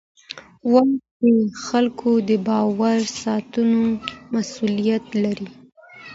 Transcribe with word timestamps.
واک 0.71 0.91
د 1.21 1.23
خلکو 1.65 2.09
د 2.29 2.31
باور 2.47 2.99
ساتلو 3.23 3.81
مسؤلیت 4.33 5.05
لري. 5.23 5.49